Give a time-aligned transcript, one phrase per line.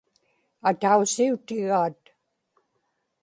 [0.69, 2.01] atausiutigaat